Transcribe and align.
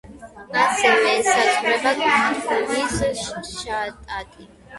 ასევე 0.61 1.11
ესაზღვრება 1.17 1.91
კუინზლენდის 2.47 3.29
შტატი. 3.53 4.51